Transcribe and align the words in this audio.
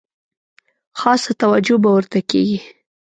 خاصه 0.99 1.31
توجه 1.41 1.75
به 1.83 1.89
ورته 1.95 2.19
کیږي. 2.31 2.59